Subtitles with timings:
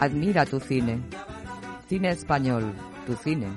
[0.00, 1.00] Admira tu cine.
[1.88, 2.72] Cine español,
[3.06, 3.48] tu cine.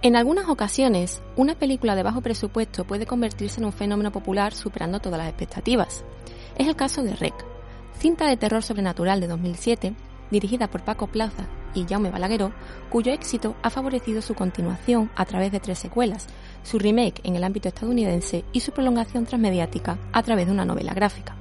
[0.00, 5.00] En algunas ocasiones, una película de bajo presupuesto puede convertirse en un fenómeno popular superando
[5.00, 6.04] todas las expectativas.
[6.56, 7.34] Es el caso de Rec,
[7.98, 9.94] cinta de terror sobrenatural de 2007,
[10.30, 12.52] dirigida por Paco Plaza y Jaume Balagueró,
[12.90, 16.28] cuyo éxito ha favorecido su continuación a través de tres secuelas,
[16.62, 20.94] su remake en el ámbito estadounidense y su prolongación transmediática a través de una novela
[20.94, 21.34] gráfica.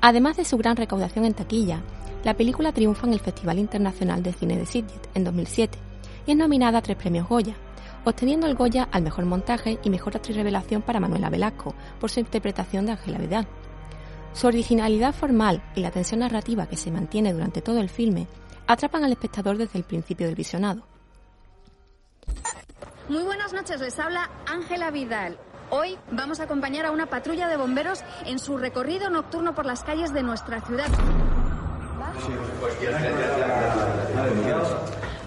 [0.00, 1.82] Además de su gran recaudación en taquilla,
[2.24, 5.89] la película triunfa en el Festival Internacional de Cine de Sitges en 2007
[6.26, 7.54] y es nominada a tres premios Goya,
[8.04, 12.20] obteniendo el Goya al mejor montaje y mejor actriz revelación para Manuela Velasco por su
[12.20, 13.46] interpretación de Ángela Vidal.
[14.32, 18.26] Su originalidad formal y la tensión narrativa que se mantiene durante todo el filme
[18.66, 20.82] atrapan al espectador desde el principio del visionado.
[23.08, 25.36] Muy buenas noches, les habla Ángela Vidal.
[25.70, 29.82] Hoy vamos a acompañar a una patrulla de bomberos en su recorrido nocturno por las
[29.82, 30.86] calles de nuestra ciudad.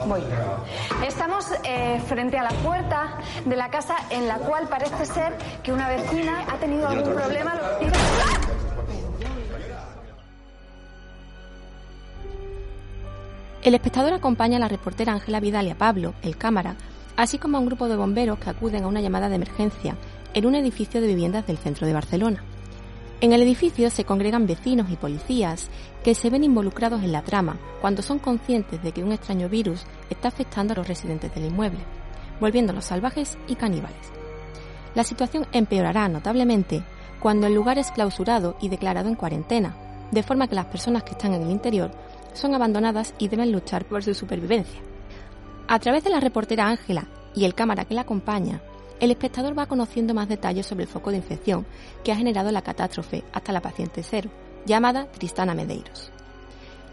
[0.07, 0.21] Voy.
[1.05, 5.71] Estamos eh, frente a la puerta de la casa en la cual parece ser que
[5.71, 7.53] una vecina ha tenido algún problema.
[13.61, 16.75] El espectador acompaña a la reportera Ángela Vidal y a Pablo, el cámara,
[17.15, 19.95] así como a un grupo de bomberos que acuden a una llamada de emergencia
[20.33, 22.43] en un edificio de viviendas del centro de Barcelona.
[23.23, 25.69] En el edificio se congregan vecinos y policías
[26.03, 29.85] que se ven involucrados en la trama cuando son conscientes de que un extraño virus
[30.09, 31.79] está afectando a los residentes del inmueble,
[32.41, 34.11] volviéndolos salvajes y caníbales.
[34.93, 36.83] La situación empeorará notablemente
[37.21, 39.73] cuando el lugar es clausurado y declarado en cuarentena,
[40.11, 41.91] de forma que las personas que están en el interior
[42.33, 44.81] son abandonadas y deben luchar por su supervivencia.
[45.69, 48.61] A través de la reportera Ángela y el cámara que la acompaña,
[49.03, 51.65] el espectador va conociendo más detalles sobre el foco de infección
[52.05, 54.29] que ha generado la catástrofe hasta la paciente cero,
[54.65, 56.09] llamada Tristana Medeiros.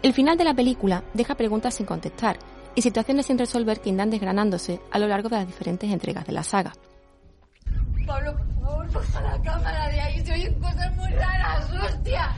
[0.03, 2.37] El final de la película deja preguntas sin contestar
[2.75, 6.33] y situaciones sin resolver que irán desgranándose a lo largo de las diferentes entregas de
[6.33, 6.73] la saga.
[8.05, 12.35] Pablo, por favor, baja la cámara de ahí, se oyen cosas muy raras, hostia.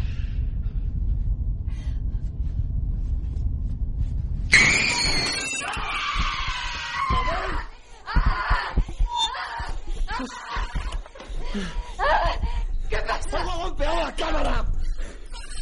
[12.90, 13.38] ¿Qué pasa?
[13.38, 14.66] ¡Algo ha golpeado la cámara!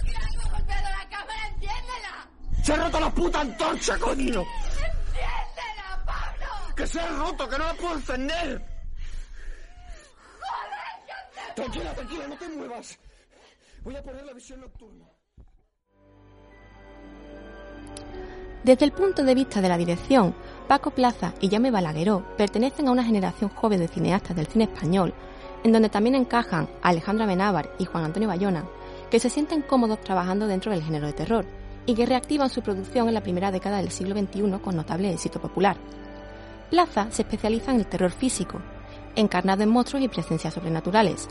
[0.06, 1.48] ¿Qué ha golpeado la cámara?
[1.54, 2.30] ¡Enciéndela!
[2.62, 4.42] ¡Se ha roto la puta antorcha, coño!
[4.42, 6.76] ¡Enciéndela, Pablo!
[6.76, 8.62] ¡Que se ha roto, que no la puedo encender!
[10.40, 11.56] ¡Joder!
[11.56, 13.00] Tranquila, tranquila, no te muevas.
[13.84, 15.06] Voy a poner la visión nocturna.
[18.64, 20.36] Desde el punto de vista de la dirección,
[20.68, 25.16] Paco Plaza y Jaume Balagueró pertenecen a una generación joven de cineastas del cine español,
[25.64, 28.66] en donde también encajan Alejandra Benávar y Juan Antonio Bayona,
[29.10, 33.08] que se sienten cómodos trabajando dentro del género de terror y que reactivan su producción
[33.08, 35.78] en la primera década del siglo XXI con notable éxito popular.
[36.70, 38.62] Plaza se especializa en el terror físico,
[39.16, 41.28] encarnado en monstruos y presencias sobrenaturales.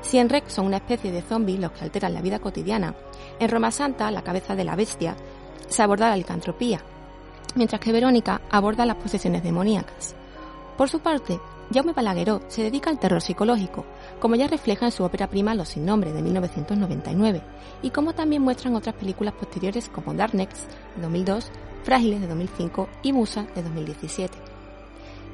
[0.00, 2.94] Si en Rec son una especie de zombies los que alteran la vida cotidiana,
[3.38, 5.16] en Roma Santa, la cabeza de la bestia,
[5.68, 6.80] se aborda la licantropía,
[7.54, 10.14] mientras que Verónica aborda las posesiones demoníacas.
[10.76, 11.40] Por su parte,
[11.72, 13.84] Jaume Balagueró se dedica al terror psicológico,
[14.20, 17.42] como ya refleja en su ópera prima Los sin nombre de 1999,
[17.82, 21.50] y como también muestran otras películas posteriores como Dark Next de 2002,
[21.84, 24.36] Frágiles de 2005 y Musa de 2017.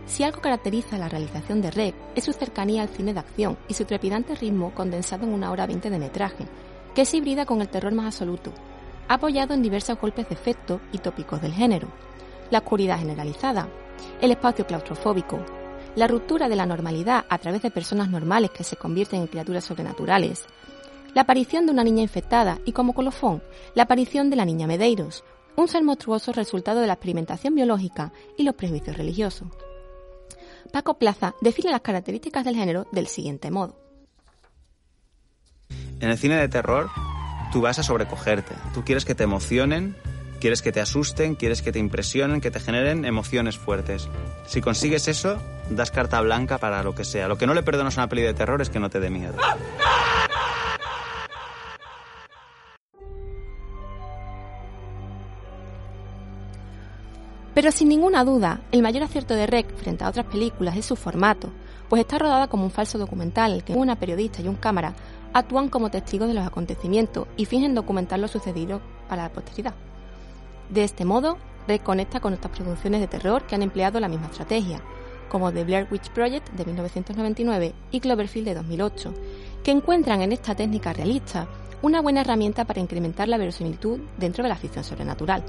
[0.07, 3.75] Si algo caracteriza la realización de Rec es su cercanía al cine de acción y
[3.75, 6.47] su trepidante ritmo condensado en una hora veinte de metraje,
[6.95, 8.53] que se hibrida con el terror más absoluto,
[9.09, 11.89] apoyado en diversos golpes de efecto y tópicos del género.
[12.51, 13.69] La oscuridad generalizada,
[14.21, 15.39] el espacio claustrofóbico,
[15.97, 19.65] la ruptura de la normalidad a través de personas normales que se convierten en criaturas
[19.65, 20.45] sobrenaturales,
[21.15, 23.43] la aparición de una niña infectada y como colofón,
[23.75, 25.25] la aparición de la niña Medeiros,
[25.57, 29.49] un ser monstruoso resultado de la experimentación biológica y los prejuicios religiosos.
[30.73, 33.79] Paco Plaza define las características del género del siguiente modo.
[36.01, 36.91] En el cine de terror,
[37.53, 38.55] tú vas a sobrecogerte.
[38.75, 39.97] Tú quieres que te emocionen,
[40.41, 44.09] quieres que te asusten, quieres que te impresionen, que te generen emociones fuertes.
[44.47, 45.41] Si consigues eso,
[45.71, 47.29] das carta blanca para lo que sea.
[47.29, 49.11] Lo que no le perdonas a una peli de terror es que no te dé
[49.11, 49.35] miedo.
[57.55, 60.97] Pero sin ninguna duda, el mayor acierto de Rec frente a otras películas es su
[60.97, 61.51] formato,
[61.89, 64.95] pues está rodada como un falso documental que una periodista y un cámara
[65.33, 69.75] actúan como testigos de los acontecimientos y fingen documentar lo sucedido para la posteridad.
[70.69, 71.39] De este modo,
[71.69, 74.81] Rec conecta con otras producciones de terror que han empleado la misma estrategia,
[75.29, 79.15] como The Blair Witch Project de 1999 y Cloverfield de 2008,
[79.63, 81.49] que encuentran en esta técnica realista
[81.83, 85.43] una buena herramienta para incrementar la verosimilitud dentro de la ficción sobrenatural.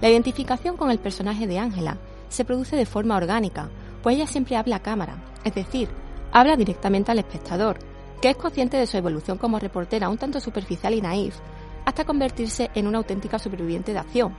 [0.00, 3.68] La identificación con el personaje de Ángela se produce de forma orgánica,
[4.02, 5.88] pues ella siempre habla a cámara, es decir,
[6.32, 7.78] habla directamente al espectador,
[8.20, 11.36] que es consciente de su evolución como reportera un tanto superficial y naif,
[11.84, 14.34] hasta convertirse en una auténtica superviviente de acción,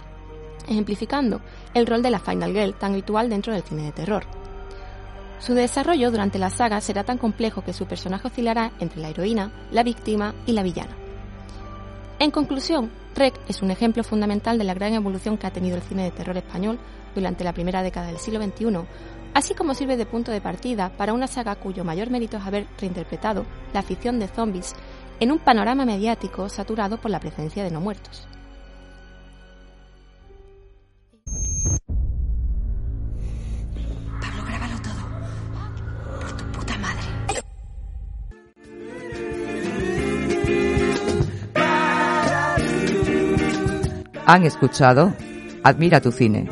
[0.68, 1.42] ejemplificando
[1.74, 4.24] el rol de la Final Girl tan habitual dentro del cine de terror.
[5.39, 9.51] Su desarrollo durante la saga será tan complejo que su personaje oscilará entre la heroína,
[9.71, 10.95] la víctima y la villana.
[12.19, 15.81] En conclusión, Rec es un ejemplo fundamental de la gran evolución que ha tenido el
[15.81, 16.77] cine de terror español
[17.15, 18.86] durante la primera década del siglo XXI,
[19.33, 22.68] así como sirve de punto de partida para una saga cuyo mayor mérito es haber
[22.77, 24.75] reinterpretado la ficción de zombies
[25.21, 28.27] en un panorama mediático saturado por la presencia de no muertos.
[44.29, 45.15] Han escuchado
[45.63, 46.47] Admira tu cine.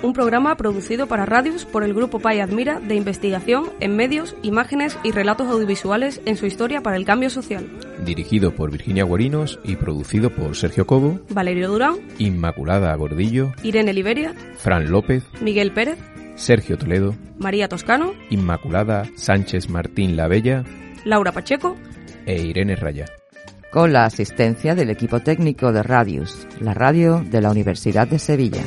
[0.00, 4.96] Un programa producido para radios por el Grupo PAI Admira de investigación en medios, imágenes
[5.02, 7.66] y relatos audiovisuales en su historia para el cambio social.
[8.04, 14.32] Dirigido por Virginia Guarinos y producido por Sergio Cobo, Valerio Durán, Inmaculada Gordillo, Irene Liberia,
[14.56, 15.98] Fran López, Miguel Pérez,
[16.36, 20.62] Sergio Toledo, María Toscano, Inmaculada Sánchez Martín La Bella
[21.04, 21.76] Laura Pacheco.
[22.24, 23.06] E Irene Raya.
[23.76, 28.62] Con la asistencia del equipo técnico de Radius, la radio de la Universidad de Sevilla.